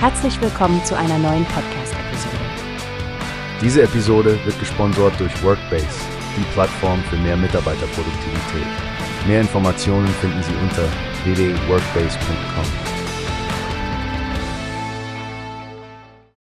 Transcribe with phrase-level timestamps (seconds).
[0.00, 2.36] Herzlich willkommen zu einer neuen Podcast-Episode.
[3.60, 5.88] Diese Episode wird gesponsert durch Workbase,
[6.36, 8.66] die Plattform für mehr Mitarbeiterproduktivität.
[9.26, 10.84] Mehr Informationen finden Sie unter
[11.24, 12.64] www.workbase.com.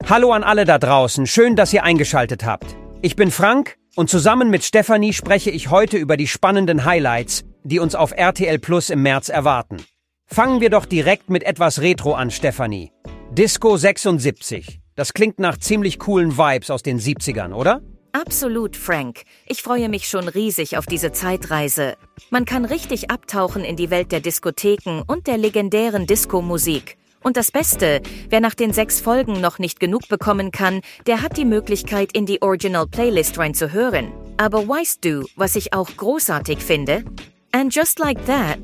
[0.07, 2.77] Hallo an alle da draußen, schön, dass ihr eingeschaltet habt.
[3.01, 7.79] Ich bin Frank und zusammen mit Stefanie spreche ich heute über die spannenden Highlights, die
[7.79, 9.79] uns auf RTL Plus im März erwarten.
[10.27, 12.93] Fangen wir doch direkt mit etwas Retro an, Stefanie.
[13.37, 14.81] Disco 76.
[14.95, 17.83] Das klingt nach ziemlich coolen Vibes aus den 70ern, oder?
[18.13, 19.25] Absolut, Frank.
[19.45, 21.99] Ich freue mich schon riesig auf diese Zeitreise.
[22.31, 26.97] Man kann richtig abtauchen in die Welt der Diskotheken und der legendären Disco-Musik.
[27.23, 28.01] Und das Beste,
[28.31, 32.25] wer nach den sechs Folgen noch nicht genug bekommen kann, der hat die Möglichkeit, in
[32.25, 34.13] die Original Playlist reinzuhören.
[34.39, 37.05] Aber weißt du, was ich auch großartig finde?
[37.53, 38.57] And just like that,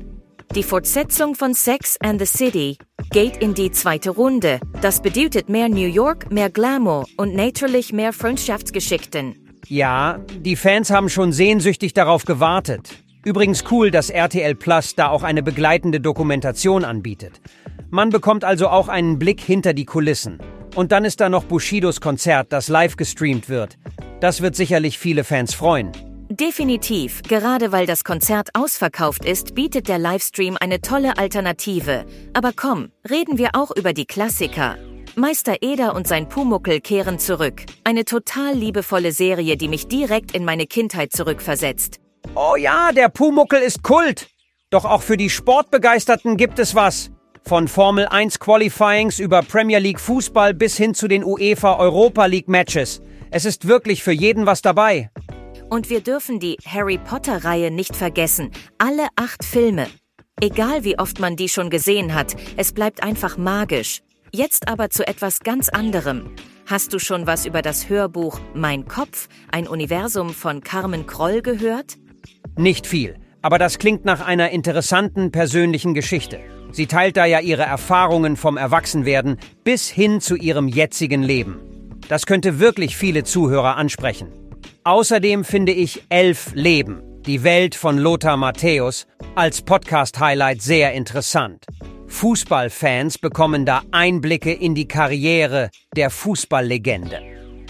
[0.55, 2.79] die Fortsetzung von Sex and the City
[3.13, 4.59] geht in die zweite Runde.
[4.81, 9.35] Das bedeutet mehr New York, mehr Glamour und natürlich mehr Freundschaftsgeschichten.
[9.67, 12.89] Ja, die Fans haben schon sehnsüchtig darauf gewartet.
[13.23, 17.39] Übrigens cool, dass RTL Plus da auch eine begleitende Dokumentation anbietet.
[17.91, 20.39] Man bekommt also auch einen Blick hinter die Kulissen.
[20.73, 23.77] Und dann ist da noch Bushidos Konzert, das live gestreamt wird.
[24.21, 25.91] Das wird sicherlich viele Fans freuen.
[26.29, 32.05] Definitiv, gerade weil das Konzert ausverkauft ist, bietet der Livestream eine tolle Alternative.
[32.33, 34.77] Aber komm, reden wir auch über die Klassiker.
[35.15, 37.65] Meister Eder und sein Pumuckel kehren zurück.
[37.83, 41.99] Eine total liebevolle Serie, die mich direkt in meine Kindheit zurückversetzt.
[42.33, 44.27] Oh ja, der Pumuckel ist Kult.
[44.71, 47.11] Doch auch für die Sportbegeisterten gibt es was.
[47.43, 52.47] Von Formel 1 Qualifyings über Premier League Fußball bis hin zu den UEFA Europa League
[52.47, 53.01] Matches.
[53.29, 55.11] Es ist wirklich für jeden was dabei.
[55.69, 58.51] Und wir dürfen die Harry Potter-Reihe nicht vergessen.
[58.77, 59.87] Alle acht Filme.
[60.41, 64.01] Egal wie oft man die schon gesehen hat, es bleibt einfach magisch.
[64.31, 66.31] Jetzt aber zu etwas ganz anderem.
[66.65, 71.97] Hast du schon was über das Hörbuch Mein Kopf, ein Universum von Carmen Kroll gehört?
[72.57, 76.39] Nicht viel, aber das klingt nach einer interessanten persönlichen Geschichte.
[76.71, 81.59] Sie teilt da ja ihre Erfahrungen vom Erwachsenwerden bis hin zu ihrem jetzigen Leben.
[82.07, 84.27] Das könnte wirklich viele Zuhörer ansprechen.
[84.85, 91.63] Außerdem finde ich Elf Leben, die Welt von Lothar Matthäus, als Podcast-Highlight sehr interessant.
[92.07, 97.21] Fußballfans bekommen da Einblicke in die Karriere der Fußballlegende.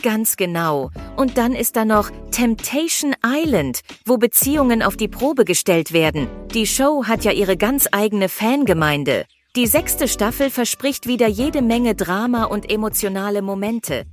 [0.01, 0.89] Ganz genau.
[1.15, 6.27] Und dann ist da noch Temptation Island, wo Beziehungen auf die Probe gestellt werden.
[6.51, 9.25] Die Show hat ja ihre ganz eigene Fangemeinde.
[9.55, 14.05] Die sechste Staffel verspricht wieder jede Menge Drama und emotionale Momente.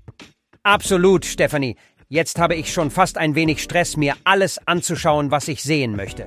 [0.63, 1.77] Absolut, Stephanie.
[2.13, 6.27] Jetzt habe ich schon fast ein wenig Stress, mir alles anzuschauen, was ich sehen möchte.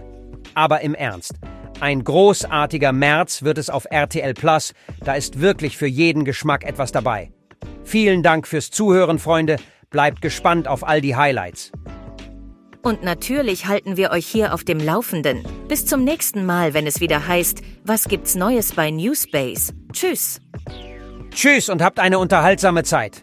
[0.53, 1.33] Aber im Ernst.
[1.81, 4.73] Ein großartiger März wird es auf RTL Plus.
[5.03, 7.33] Da ist wirklich für jeden Geschmack etwas dabei.
[7.83, 9.57] Vielen Dank fürs Zuhören, Freunde.
[9.89, 11.73] Bleibt gespannt auf all die Highlights.
[12.81, 15.45] Und natürlich halten wir euch hier auf dem Laufenden.
[15.67, 19.73] Bis zum nächsten Mal, wenn es wieder heißt, was gibt's Neues bei Newspace?
[19.91, 20.39] Tschüss.
[21.31, 23.22] Tschüss und habt eine unterhaltsame Zeit.